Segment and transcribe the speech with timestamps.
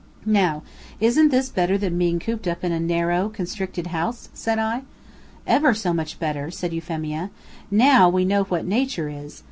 [0.25, 0.63] "Now
[0.99, 4.81] isn't this better than being cooped up in a narrow, constricted house?" said I.
[5.45, 7.29] "Ever so much better!" said Euphemia.
[7.69, 9.39] "Now we know what Nature is.